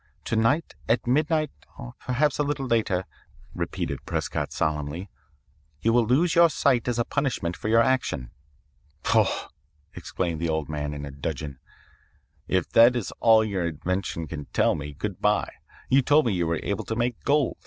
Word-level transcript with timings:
To 0.25 0.35
night 0.35 0.73
at 0.89 1.05
midnight 1.05 1.51
or 1.77 1.93
perhaps 1.99 2.39
a 2.39 2.43
little 2.43 2.65
later,' 2.65 3.05
repeated 3.53 4.03
Prescott 4.03 4.51
solemnly, 4.51 5.11
'you 5.83 5.93
will 5.93 6.07
lose 6.07 6.33
your 6.33 6.49
sight 6.49 6.87
as 6.87 6.97
a 6.97 7.05
punishment 7.05 7.55
for 7.55 7.67
your 7.67 7.83
action.' 7.83 8.31
"'Pouf!' 9.03 9.49
exclaimed 9.93 10.39
the 10.41 10.49
old 10.49 10.69
man 10.69 10.95
in 10.95 11.05
a 11.05 11.11
dudgeon, 11.11 11.59
'if 12.47 12.67
that 12.69 12.95
is 12.95 13.13
all 13.19 13.43
your 13.45 13.67
invention 13.67 14.25
can 14.27 14.45
tell 14.45 14.73
me, 14.73 14.93
good 14.95 15.21
bye. 15.21 15.51
You 15.87 16.01
told 16.01 16.25
me 16.25 16.33
you 16.33 16.47
were 16.47 16.59
able 16.63 16.83
to 16.85 16.95
make 16.95 17.23
gold. 17.23 17.57